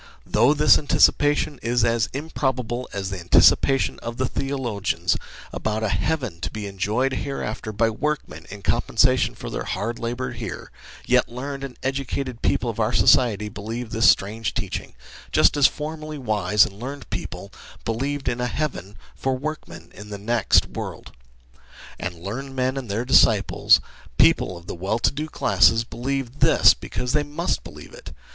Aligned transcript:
Though 0.25 0.55
this 0.55 0.79
anticipation 0.79 1.59
is 1.61 1.85
as 1.85 2.09
improbable 2.11 2.89
as 2.91 3.11
the 3.11 3.19
anticipation 3.19 3.99
of 3.99 4.17
the 4.17 4.25
theologians 4.27 5.15
about 5.53 5.83
a 5.83 5.89
heaven 5.89 6.41
to 6.41 6.49
be 6.49 6.65
enjoyed 6.65 7.13
hereafter 7.13 7.71
by 7.71 7.91
workmen 7.91 8.47
in 8.49 8.63
compensation 8.63 9.35
for 9.35 9.51
their 9.51 9.63
hard 9.65 9.99
labour 9.99 10.31
here, 10.31 10.71
yet 11.05 11.29
learned 11.29 11.63
and 11.63 11.77
educated 11.83 12.41
people 12.41 12.67
of 12.67 12.79
our 12.79 12.93
society 12.93 13.47
believe 13.47 13.91
this 13.91 14.09
strange 14.09 14.55
teaching, 14.55 14.95
just 15.31 15.55
as 15.55 15.67
formerly 15.67 16.17
wise 16.17 16.65
and 16.65 16.79
learned 16.79 17.07
people 17.11 17.51
believed 17.85 18.27
in 18.27 18.41
a 18.41 18.47
heaven 18.47 18.97
for 19.15 19.37
workmen 19.37 19.91
in 19.93 20.09
the 20.09 20.17
next 20.17 20.65
world. 20.65 21.11
And 21.99 22.15
learned 22.15 22.55
men 22.55 22.75
and 22.75 22.89
their 22.89 23.05
disciples 23.05 23.79
people 24.17 24.57
of 24.57 24.65
the 24.65 24.73
well 24.73 24.97
to 24.97 25.11
do 25.11 25.27
classes 25.27 25.83
believe 25.83 26.39
this 26.39 26.73
because 26.73 27.11
they 27.13 27.21
must 27.21 27.63
believe 27.63 27.93
it. 27.93 28.11